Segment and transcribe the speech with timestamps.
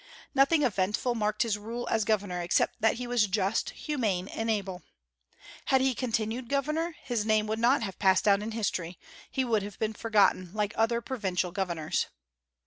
[0.33, 4.81] Nothing eventful marked his rule as governor, except that he was just, humane, and able.
[5.65, 8.97] Had he continued governor, his name would not have passed down in history;
[9.29, 12.07] he would have been forgotten like other provincial governors.